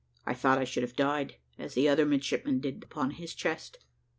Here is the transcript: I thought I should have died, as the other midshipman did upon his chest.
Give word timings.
I 0.25 0.33
thought 0.33 0.57
I 0.57 0.63
should 0.63 0.81
have 0.81 0.95
died, 0.95 1.35
as 1.59 1.75
the 1.75 1.87
other 1.87 2.07
midshipman 2.07 2.59
did 2.59 2.81
upon 2.83 3.11
his 3.11 3.35
chest. 3.35 3.77